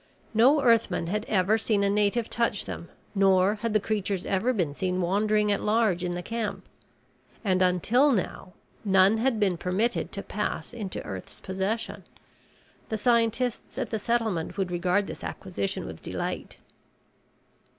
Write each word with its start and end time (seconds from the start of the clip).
No 0.33 0.63
Earthman 0.63 1.05
had 1.05 1.25
ever 1.27 1.59
seen 1.59 1.83
a 1.83 1.87
native 1.91 2.27
touch 2.27 2.65
them 2.65 2.89
nor 3.13 3.53
had 3.61 3.71
the 3.73 3.79
creatures 3.79 4.25
ever 4.25 4.51
been 4.51 4.73
seen 4.73 4.99
wandering 4.99 5.51
at 5.51 5.61
large 5.61 6.03
in 6.03 6.15
the 6.15 6.23
camp. 6.23 6.65
And 7.45 7.61
until 7.61 8.11
now, 8.11 8.53
none 8.83 9.19
had 9.19 9.39
been 9.39 9.57
permitted 9.57 10.11
to 10.13 10.23
pass 10.23 10.73
into 10.73 11.05
Earth's 11.05 11.39
possession. 11.39 12.03
The 12.89 12.97
scientists 12.97 13.77
at 13.77 13.91
the 13.91 13.99
settlement 13.99 14.57
would 14.57 14.71
regard 14.71 15.05
this 15.05 15.23
acquisition 15.23 15.85
with 15.85 16.01
delight. 16.01 16.57